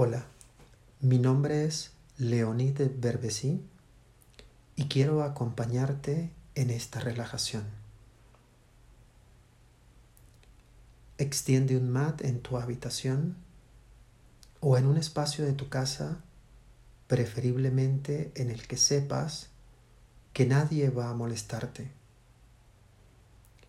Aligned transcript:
Hola, 0.00 0.26
mi 1.00 1.18
nombre 1.18 1.64
es 1.64 1.90
Leonide 2.18 2.88
Berbesí 2.88 3.60
y 4.76 4.84
quiero 4.84 5.24
acompañarte 5.24 6.30
en 6.54 6.70
esta 6.70 7.00
relajación. 7.00 7.64
Extiende 11.18 11.76
un 11.76 11.90
mat 11.90 12.22
en 12.22 12.38
tu 12.38 12.58
habitación 12.58 13.34
o 14.60 14.78
en 14.78 14.86
un 14.86 14.98
espacio 14.98 15.44
de 15.44 15.52
tu 15.52 15.68
casa, 15.68 16.20
preferiblemente 17.08 18.30
en 18.36 18.50
el 18.50 18.68
que 18.68 18.76
sepas 18.76 19.48
que 20.32 20.46
nadie 20.46 20.90
va 20.90 21.08
a 21.08 21.14
molestarte 21.14 21.90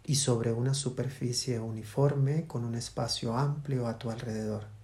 y 0.05 0.13
sobre 0.13 0.53
una 0.53 0.75
superficie 0.75 1.59
uniforme 1.59 2.45
con 2.45 2.65
un 2.65 2.75
espacio 2.75 3.35
amplio 3.35 3.87
a 3.87 3.97
tu 3.97 4.11
alrededor. 4.11 4.78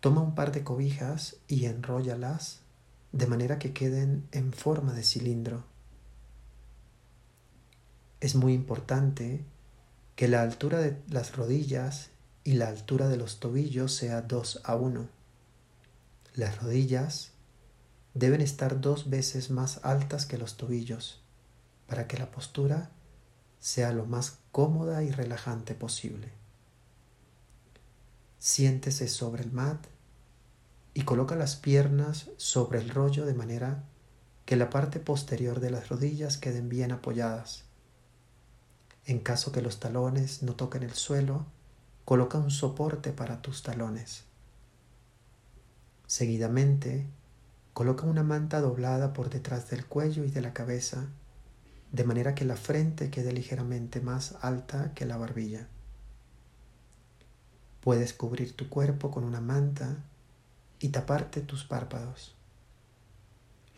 Toma 0.00 0.22
un 0.22 0.34
par 0.34 0.50
de 0.50 0.64
cobijas 0.64 1.36
y 1.46 1.66
enróllalas 1.66 2.60
de 3.12 3.26
manera 3.26 3.58
que 3.58 3.74
queden 3.74 4.26
en 4.32 4.52
forma 4.52 4.94
de 4.94 5.02
cilindro. 5.02 5.64
Es 8.20 8.34
muy 8.34 8.54
importante 8.54 9.44
que 10.16 10.28
la 10.28 10.42
altura 10.42 10.78
de 10.78 10.96
las 11.08 11.36
rodillas 11.36 12.10
y 12.44 12.54
la 12.54 12.68
altura 12.68 13.08
de 13.08 13.18
los 13.18 13.40
tobillos 13.40 13.94
sea 13.94 14.22
2 14.22 14.62
a 14.64 14.74
1. 14.74 15.08
Las 16.34 16.62
rodillas 16.62 17.32
deben 18.14 18.40
estar 18.40 18.80
dos 18.80 19.10
veces 19.10 19.50
más 19.50 19.80
altas 19.84 20.24
que 20.24 20.38
los 20.38 20.56
tobillos 20.56 21.22
para 21.86 22.06
que 22.06 22.18
la 22.18 22.30
postura 22.30 22.90
sea 23.58 23.92
lo 23.92 24.06
más 24.06 24.38
cómoda 24.52 25.02
y 25.02 25.10
relajante 25.10 25.74
posible. 25.74 26.39
Siéntese 28.42 29.06
sobre 29.06 29.42
el 29.42 29.52
mat 29.52 29.86
y 30.94 31.02
coloca 31.02 31.36
las 31.36 31.56
piernas 31.56 32.30
sobre 32.38 32.78
el 32.78 32.88
rollo 32.88 33.26
de 33.26 33.34
manera 33.34 33.84
que 34.46 34.56
la 34.56 34.70
parte 34.70 34.98
posterior 34.98 35.60
de 35.60 35.70
las 35.70 35.90
rodillas 35.90 36.38
queden 36.38 36.70
bien 36.70 36.90
apoyadas. 36.90 37.64
En 39.04 39.18
caso 39.18 39.52
que 39.52 39.60
los 39.60 39.78
talones 39.78 40.42
no 40.42 40.56
toquen 40.56 40.84
el 40.84 40.94
suelo, 40.94 41.44
coloca 42.06 42.38
un 42.38 42.50
soporte 42.50 43.12
para 43.12 43.42
tus 43.42 43.62
talones. 43.62 44.24
Seguidamente, 46.06 47.10
coloca 47.74 48.06
una 48.06 48.22
manta 48.22 48.62
doblada 48.62 49.12
por 49.12 49.28
detrás 49.28 49.68
del 49.68 49.84
cuello 49.84 50.24
y 50.24 50.30
de 50.30 50.40
la 50.40 50.54
cabeza, 50.54 51.10
de 51.92 52.04
manera 52.04 52.34
que 52.34 52.46
la 52.46 52.56
frente 52.56 53.10
quede 53.10 53.34
ligeramente 53.34 54.00
más 54.00 54.36
alta 54.40 54.94
que 54.94 55.04
la 55.04 55.18
barbilla. 55.18 55.68
Puedes 57.80 58.12
cubrir 58.12 58.54
tu 58.54 58.68
cuerpo 58.68 59.10
con 59.10 59.24
una 59.24 59.40
manta 59.40 59.96
y 60.78 60.90
taparte 60.90 61.40
tus 61.40 61.64
párpados. 61.64 62.34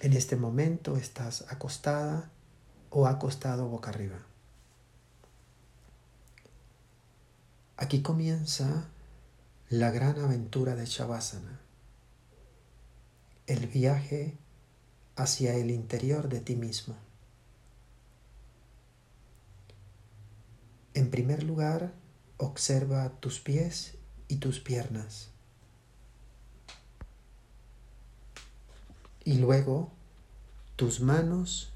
En 0.01 0.13
este 0.13 0.37
momento 0.37 0.97
estás 0.97 1.45
acostada 1.49 2.31
o 2.91 3.07
acostado 3.07 3.69
boca 3.69 3.91
arriba. 3.91 4.19
Aquí 7.77 8.03
comienza 8.03 8.89
la 9.69 9.91
gran 9.91 10.19
aventura 10.19 10.75
de 10.75 10.87
Shavasana, 10.87 11.61
el 13.47 13.67
viaje 13.67 14.37
hacia 15.17 15.55
el 15.55 15.71
interior 15.71 16.29
de 16.29 16.41
ti 16.41 16.57
mismo. 16.57 16.97
En 20.95 21.11
primer 21.11 21.43
lugar, 21.43 21.93
observa 22.43 23.09
tus 23.21 23.39
pies 23.39 23.95
y 24.27 24.37
tus 24.37 24.59
piernas. 24.59 25.31
Y 29.25 29.35
luego 29.35 29.93
tus 30.75 31.01
manos 31.01 31.73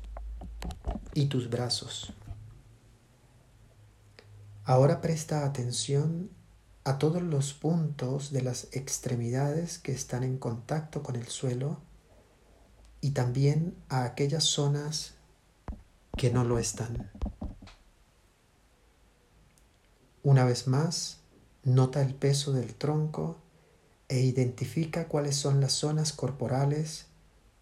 y 1.15 1.27
tus 1.27 1.49
brazos. 1.49 2.13
Ahora 4.65 5.01
presta 5.01 5.45
atención 5.45 6.31
a 6.83 6.99
todos 6.99 7.23
los 7.23 7.53
puntos 7.53 8.33
de 8.33 8.43
las 8.43 8.67
extremidades 8.73 9.79
que 9.79 9.93
están 9.93 10.25
en 10.25 10.37
contacto 10.37 11.05
con 11.05 11.15
el 11.15 11.29
suelo 11.29 11.81
y 13.01 13.11
también 13.11 13.77
a 13.89 14.03
aquellas 14.03 14.45
zonas 14.45 15.15
que 16.17 16.33
no 16.33 16.43
lo 16.43 16.59
están. 16.59 17.11
Una 20.27 20.45
vez 20.45 20.67
más, 20.67 21.19
nota 21.63 22.03
el 22.03 22.13
peso 22.13 22.53
del 22.53 22.75
tronco 22.75 23.37
e 24.09 24.19
identifica 24.19 25.07
cuáles 25.07 25.37
son 25.37 25.61
las 25.61 25.73
zonas 25.73 26.13
corporales 26.13 27.07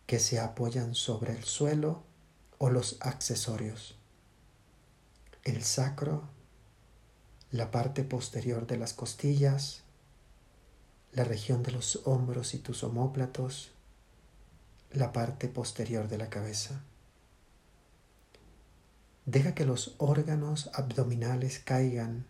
que 0.07 0.19
se 0.19 0.41
apoyan 0.41 0.95
sobre 0.95 1.37
el 1.37 1.45
suelo 1.45 2.03
o 2.57 2.71
los 2.71 2.97
accesorios. 3.01 3.99
El 5.43 5.63
sacro, 5.63 6.23
la 7.51 7.71
parte 7.71 8.03
posterior 8.03 8.67
de 8.67 8.79
las 8.79 8.95
costillas, 8.95 9.83
la 11.13 11.25
región 11.25 11.63
de 11.63 11.73
los 11.73 12.01
hombros 12.07 12.55
y 12.55 12.61
tus 12.61 12.83
omóplatos, 12.83 13.73
la 14.91 15.13
parte 15.13 15.49
posterior 15.49 16.09
de 16.09 16.17
la 16.17 16.31
cabeza. 16.31 16.83
Deja 19.27 19.55
que 19.55 19.67
los 19.67 19.97
órganos 19.99 20.71
abdominales 20.73 21.59
caigan 21.59 22.25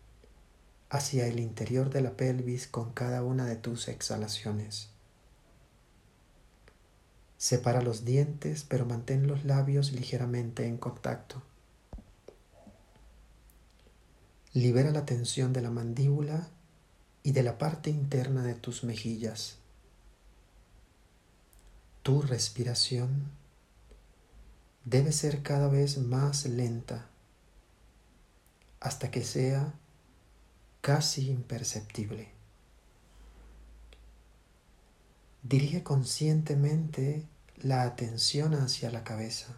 hacia 0.90 1.26
el 1.26 1.40
interior 1.40 1.90
de 1.90 2.00
la 2.00 2.16
pelvis 2.16 2.66
con 2.66 2.92
cada 2.92 3.22
una 3.22 3.46
de 3.46 3.56
tus 3.56 3.88
exhalaciones. 3.88 4.90
Separa 7.36 7.82
los 7.82 8.04
dientes, 8.04 8.64
pero 8.68 8.86
mantén 8.86 9.26
los 9.26 9.44
labios 9.44 9.92
ligeramente 9.92 10.66
en 10.66 10.78
contacto. 10.78 11.42
Libera 14.52 14.92
la 14.92 15.04
tensión 15.04 15.52
de 15.52 15.60
la 15.60 15.70
mandíbula 15.70 16.48
y 17.22 17.32
de 17.32 17.42
la 17.42 17.58
parte 17.58 17.90
interna 17.90 18.42
de 18.44 18.54
tus 18.54 18.84
mejillas. 18.84 19.58
Tu 22.02 22.22
respiración 22.22 23.30
debe 24.84 25.10
ser 25.10 25.42
cada 25.42 25.68
vez 25.68 25.98
más 25.98 26.46
lenta 26.46 27.08
hasta 28.80 29.10
que 29.10 29.24
sea 29.24 29.72
casi 30.84 31.30
imperceptible. 31.30 32.28
Dirige 35.42 35.82
conscientemente 35.82 37.24
la 37.56 37.84
atención 37.84 38.52
hacia 38.52 38.90
la 38.90 39.02
cabeza, 39.02 39.56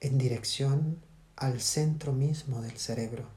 en 0.00 0.18
dirección 0.18 0.98
al 1.36 1.60
centro 1.60 2.12
mismo 2.12 2.60
del 2.60 2.76
cerebro. 2.76 3.28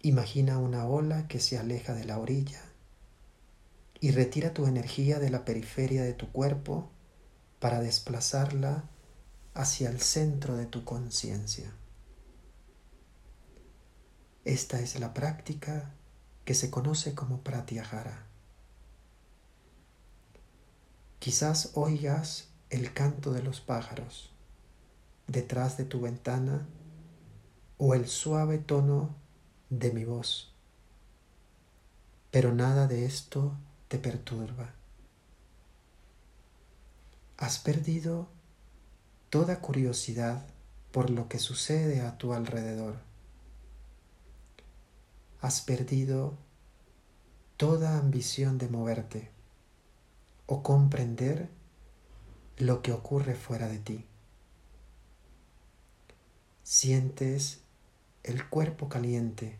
Imagina 0.00 0.58
una 0.58 0.86
ola 0.86 1.28
que 1.28 1.38
se 1.38 1.56
aleja 1.56 1.94
de 1.94 2.04
la 2.04 2.18
orilla 2.18 2.64
y 4.00 4.10
retira 4.10 4.52
tu 4.52 4.66
energía 4.66 5.20
de 5.20 5.30
la 5.30 5.44
periferia 5.44 6.02
de 6.02 6.14
tu 6.14 6.32
cuerpo 6.32 6.90
para 7.60 7.78
desplazarla 7.78 8.90
hacia 9.54 9.88
el 9.88 10.00
centro 10.00 10.56
de 10.56 10.66
tu 10.66 10.84
conciencia. 10.84 11.72
Esta 14.44 14.80
es 14.80 14.98
la 14.98 15.14
práctica 15.14 15.92
que 16.44 16.54
se 16.54 16.68
conoce 16.68 17.14
como 17.14 17.42
pratyahara. 17.42 18.26
Quizás 21.20 21.70
oigas 21.74 22.48
el 22.68 22.92
canto 22.92 23.32
de 23.32 23.44
los 23.44 23.60
pájaros 23.60 24.32
detrás 25.28 25.76
de 25.76 25.84
tu 25.84 26.00
ventana 26.00 26.66
o 27.78 27.94
el 27.94 28.08
suave 28.08 28.58
tono 28.58 29.14
de 29.70 29.92
mi 29.92 30.04
voz, 30.04 30.52
pero 32.32 32.52
nada 32.52 32.88
de 32.88 33.04
esto 33.04 33.56
te 33.86 33.98
perturba. 33.98 34.74
Has 37.36 37.60
perdido 37.60 38.26
toda 39.30 39.60
curiosidad 39.60 40.44
por 40.90 41.10
lo 41.10 41.28
que 41.28 41.38
sucede 41.38 42.00
a 42.00 42.18
tu 42.18 42.32
alrededor 42.32 43.11
has 45.42 45.60
perdido 45.60 46.38
toda 47.56 47.98
ambición 47.98 48.58
de 48.58 48.68
moverte 48.68 49.28
o 50.46 50.62
comprender 50.62 51.48
lo 52.58 52.80
que 52.80 52.92
ocurre 52.92 53.34
fuera 53.34 53.66
de 53.66 53.80
ti. 53.80 54.06
Sientes 56.62 57.60
el 58.22 58.48
cuerpo 58.48 58.88
caliente 58.88 59.58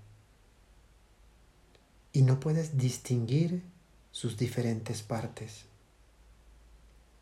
y 2.12 2.22
no 2.22 2.38
puedes 2.38 2.78
distinguir 2.78 3.64
sus 4.12 4.36
diferentes 4.36 5.02
partes, 5.02 5.64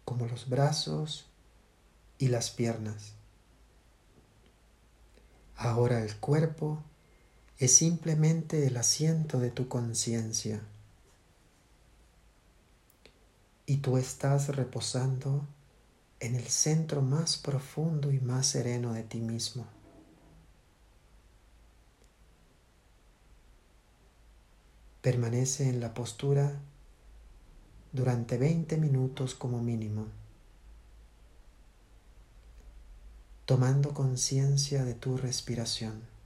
como 0.05 0.27
los 0.27 0.51
brazos 0.51 1.31
y 2.19 2.29
las 2.29 2.51
piernas. 2.51 3.15
Ahora 5.57 6.03
el 6.03 6.15
cuerpo 6.17 6.83
es 7.61 7.77
simplemente 7.77 8.67
el 8.67 8.79
asiento 8.79 9.39
de 9.39 9.51
tu 9.51 9.69
conciencia. 9.69 10.63
Y 13.67 13.77
tú 13.77 13.99
estás 13.99 14.57
reposando 14.57 15.47
en 16.21 16.37
el 16.37 16.47
centro 16.47 17.03
más 17.03 17.37
profundo 17.37 18.13
y 18.13 18.19
más 18.19 18.47
sereno 18.47 18.95
de 18.95 19.03
ti 19.03 19.21
mismo. 19.21 19.67
Permanece 25.03 25.69
en 25.69 25.81
la 25.81 25.93
postura 25.93 26.59
durante 27.93 28.39
20 28.39 28.79
minutos 28.79 29.35
como 29.35 29.61
mínimo, 29.61 30.07
tomando 33.45 33.93
conciencia 33.93 34.83
de 34.85 34.95
tu 34.95 35.19
respiración 35.19 36.20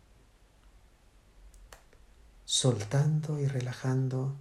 soltando 2.44 3.38
y 3.40 3.46
relajando 3.46 4.34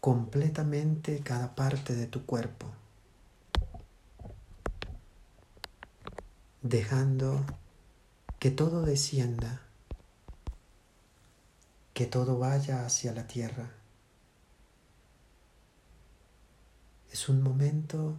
completamente 0.00 1.20
cada 1.20 1.54
parte 1.54 1.94
de 1.94 2.06
tu 2.06 2.26
cuerpo, 2.26 2.66
dejando 6.60 7.44
que 8.38 8.50
todo 8.50 8.82
descienda, 8.82 9.62
que 11.94 12.06
todo 12.06 12.38
vaya 12.38 12.84
hacia 12.84 13.12
la 13.12 13.26
tierra. 13.26 13.70
Es 17.12 17.28
un 17.28 17.42
momento 17.42 18.18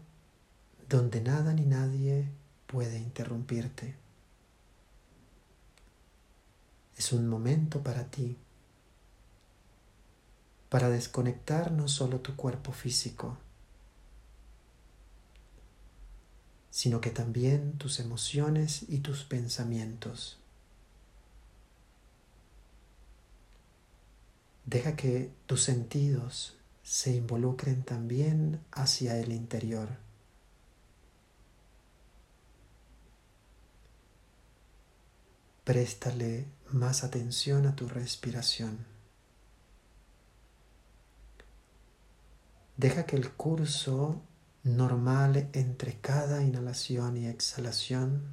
donde 0.88 1.22
nada 1.22 1.54
ni 1.54 1.66
nadie 1.66 2.30
puede 2.68 3.00
interrumpirte. 3.00 3.96
Es 6.96 7.12
un 7.12 7.28
momento 7.28 7.82
para 7.82 8.06
ti 8.06 8.38
para 10.74 10.90
desconectar 10.90 11.72
no 11.72 11.88
solo 11.88 12.22
tu 12.22 12.36
cuerpo 12.36 12.72
físico, 12.72 13.38
sino 16.72 17.00
que 17.00 17.12
también 17.12 17.78
tus 17.78 18.00
emociones 18.00 18.84
y 18.90 18.98
tus 18.98 19.24
pensamientos. 19.24 20.40
Deja 24.66 24.96
que 24.96 25.32
tus 25.46 25.62
sentidos 25.62 26.58
se 26.82 27.18
involucren 27.18 27.84
también 27.84 28.60
hacia 28.72 29.20
el 29.20 29.32
interior. 29.32 29.90
Préstale 35.66 36.48
más 36.72 37.04
atención 37.04 37.68
a 37.68 37.76
tu 37.76 37.88
respiración. 37.88 38.93
Deja 42.78 43.06
que 43.06 43.16
el 43.16 43.32
curso 43.32 44.22
normal 44.64 45.50
entre 45.54 46.00
cada 46.00 46.42
inhalación 46.42 47.18
y 47.18 47.28
exhalación 47.28 48.24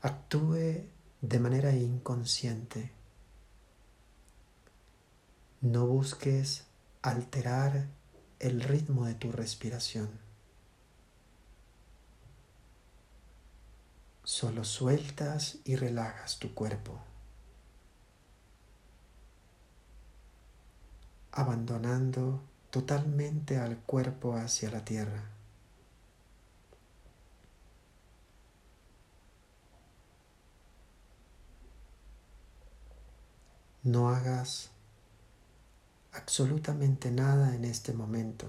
actúe 0.00 0.84
de 1.22 1.38
manera 1.40 1.72
inconsciente. 1.72 2.92
No 5.62 5.86
busques 5.86 6.66
alterar 7.00 7.88
el 8.38 8.60
ritmo 8.60 9.06
de 9.06 9.14
tu 9.14 9.32
respiración. 9.32 10.10
Solo 14.24 14.64
sueltas 14.64 15.58
y 15.64 15.76
relajas 15.76 16.38
tu 16.38 16.54
cuerpo. 16.54 17.00
Abandonando 21.36 22.40
totalmente 22.70 23.58
al 23.58 23.78
cuerpo 23.78 24.36
hacia 24.36 24.70
la 24.70 24.84
tierra. 24.84 25.30
No 33.82 34.10
hagas 34.10 34.70
absolutamente 36.12 37.10
nada 37.10 37.54
en 37.54 37.64
este 37.64 37.92
momento. 37.92 38.48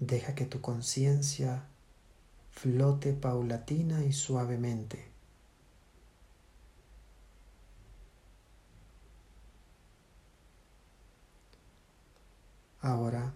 Deja 0.00 0.34
que 0.34 0.46
tu 0.46 0.60
conciencia 0.60 1.64
flote 2.50 3.12
paulatina 3.12 4.04
y 4.04 4.12
suavemente. 4.12 5.09
Ahora 12.80 13.34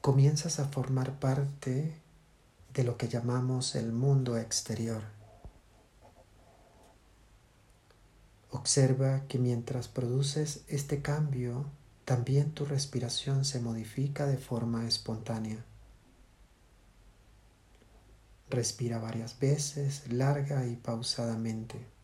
comienzas 0.00 0.60
a 0.60 0.64
formar 0.64 1.18
parte 1.18 2.00
de 2.72 2.84
lo 2.84 2.96
que 2.96 3.08
llamamos 3.08 3.74
el 3.74 3.92
mundo 3.92 4.38
exterior. 4.38 5.02
Observa 8.50 9.26
que 9.26 9.38
mientras 9.38 9.88
produces 9.88 10.62
este 10.68 11.02
cambio, 11.02 11.66
también 12.04 12.52
tu 12.52 12.64
respiración 12.64 13.44
se 13.44 13.60
modifica 13.60 14.26
de 14.26 14.38
forma 14.38 14.86
espontánea. 14.86 15.64
Respira 18.48 18.98
varias 18.98 19.38
veces, 19.38 20.10
larga 20.10 20.64
y 20.66 20.76
pausadamente. 20.76 21.97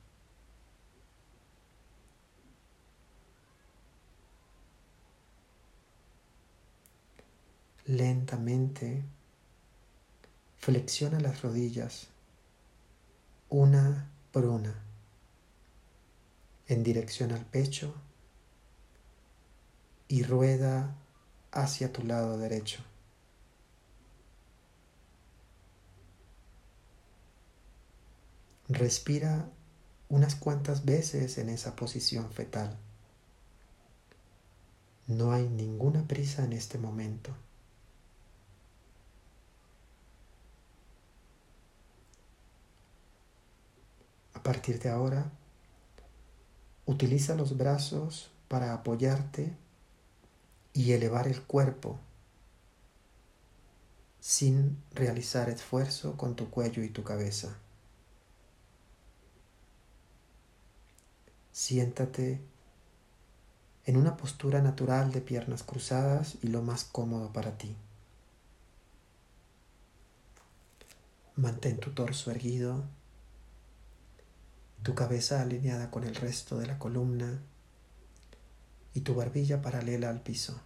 Lentamente 7.86 9.04
flexiona 10.56 11.20
las 11.20 11.42
rodillas 11.42 12.08
una 13.50 14.10
por 14.32 14.46
una 14.46 14.74
en 16.66 16.82
dirección 16.82 17.32
al 17.32 17.44
pecho 17.44 17.94
y 20.08 20.22
rueda 20.22 20.96
hacia 21.52 21.92
tu 21.92 22.02
lado 22.02 22.38
derecho. 22.38 22.82
Respira 28.68 29.48
unas 30.08 30.34
cuantas 30.36 30.84
veces 30.84 31.36
en 31.38 31.50
esa 31.50 31.76
posición 31.76 32.30
fetal. 32.30 32.78
No 35.06 35.32
hay 35.32 35.48
ninguna 35.48 36.08
prisa 36.08 36.44
en 36.44 36.54
este 36.54 36.78
momento. 36.78 37.34
Partir 44.44 44.78
de 44.78 44.90
ahora, 44.90 45.32
utiliza 46.86 47.34
los 47.34 47.56
brazos 47.56 48.30
para 48.46 48.74
apoyarte 48.74 49.56
y 50.74 50.92
elevar 50.92 51.26
el 51.26 51.42
cuerpo 51.42 51.98
sin 54.20 54.82
realizar 54.92 55.48
esfuerzo 55.48 56.16
con 56.16 56.36
tu 56.36 56.50
cuello 56.50 56.82
y 56.82 56.90
tu 56.90 57.02
cabeza. 57.02 57.56
Siéntate 61.52 62.40
en 63.86 63.96
una 63.96 64.16
postura 64.16 64.60
natural 64.60 65.10
de 65.10 65.22
piernas 65.22 65.62
cruzadas 65.62 66.36
y 66.42 66.48
lo 66.48 66.60
más 66.62 66.84
cómodo 66.84 67.32
para 67.32 67.56
ti. 67.56 67.74
Mantén 71.36 71.78
tu 71.78 71.92
torso 71.92 72.30
erguido 72.30 72.84
tu 74.84 74.94
cabeza 74.94 75.40
alineada 75.40 75.90
con 75.90 76.04
el 76.04 76.14
resto 76.14 76.58
de 76.58 76.66
la 76.66 76.78
columna 76.78 77.40
y 78.92 79.00
tu 79.00 79.14
barbilla 79.14 79.62
paralela 79.62 80.10
al 80.10 80.20
piso. 80.20 80.60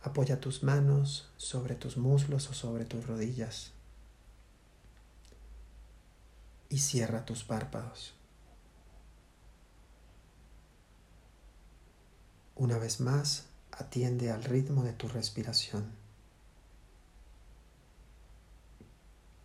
Apoya 0.00 0.40
tus 0.40 0.62
manos 0.62 1.28
sobre 1.36 1.74
tus 1.74 1.96
muslos 1.96 2.48
o 2.48 2.54
sobre 2.54 2.84
tus 2.84 3.04
rodillas 3.04 3.72
y 6.68 6.78
cierra 6.78 7.24
tus 7.24 7.42
párpados. 7.42 8.14
Una 12.54 12.78
vez 12.78 13.00
más, 13.00 13.46
atiende 13.72 14.30
al 14.30 14.44
ritmo 14.44 14.84
de 14.84 14.92
tu 14.92 15.08
respiración. 15.08 15.99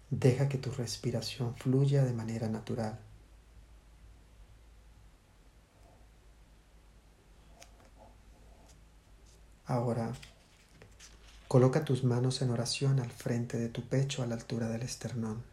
Deja 0.10 0.48
que 0.48 0.58
tu 0.58 0.72
respiración 0.72 1.56
fluya 1.56 2.04
de 2.04 2.14
manera 2.14 2.48
natural. 2.48 3.00
Ahora, 9.66 10.14
coloca 11.48 11.84
tus 11.84 12.04
manos 12.04 12.42
en 12.42 12.52
oración 12.52 13.00
al 13.00 13.10
frente 13.10 13.58
de 13.58 13.68
tu 13.68 13.82
pecho 13.82 14.22
a 14.22 14.28
la 14.28 14.36
altura 14.36 14.70
del 14.70 14.84
esternón. 14.84 15.44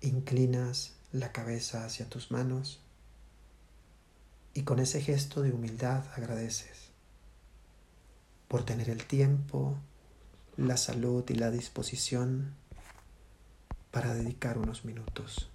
Inclinas 0.00 0.94
la 1.12 1.32
cabeza 1.32 1.84
hacia 1.84 2.08
tus 2.08 2.30
manos 2.30 2.80
y 4.54 4.62
con 4.62 4.78
ese 4.78 5.00
gesto 5.00 5.42
de 5.42 5.52
humildad 5.52 6.04
agradeces 6.16 6.88
por 8.48 8.64
tener 8.64 8.90
el 8.90 9.04
tiempo, 9.06 9.76
la 10.56 10.76
salud 10.76 11.24
y 11.28 11.34
la 11.34 11.50
disposición 11.50 12.54
para 13.90 14.14
dedicar 14.14 14.58
unos 14.58 14.84
minutos. 14.84 15.48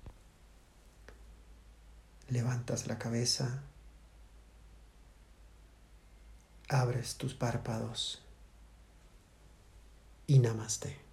Levantas 2.30 2.88
la 2.88 2.98
cabeza, 2.98 3.64
abres 6.68 7.16
tus 7.16 7.34
párpados 7.34 8.22
y 10.28 10.40
namaste. 10.40 11.07